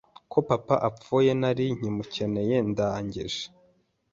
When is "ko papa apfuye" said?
0.31-1.31